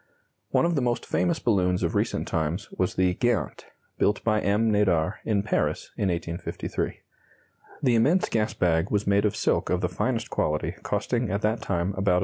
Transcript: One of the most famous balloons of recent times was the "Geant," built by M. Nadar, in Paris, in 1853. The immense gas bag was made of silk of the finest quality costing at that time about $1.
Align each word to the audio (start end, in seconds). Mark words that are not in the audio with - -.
One 0.49 0.65
of 0.65 0.73
the 0.73 0.81
most 0.81 1.05
famous 1.05 1.37
balloons 1.37 1.83
of 1.83 1.93
recent 1.93 2.27
times 2.27 2.67
was 2.71 2.95
the 2.95 3.13
"Geant," 3.13 3.65
built 3.99 4.23
by 4.23 4.41
M. 4.41 4.71
Nadar, 4.71 5.19
in 5.25 5.43
Paris, 5.43 5.91
in 5.95 6.09
1853. 6.09 7.01
The 7.83 7.93
immense 7.95 8.27
gas 8.27 8.55
bag 8.55 8.89
was 8.89 9.05
made 9.05 9.25
of 9.25 9.35
silk 9.35 9.69
of 9.69 9.81
the 9.81 9.87
finest 9.89 10.31
quality 10.31 10.73
costing 10.81 11.29
at 11.29 11.43
that 11.43 11.61
time 11.61 11.93
about 11.97 12.13
$1. 12.19 12.19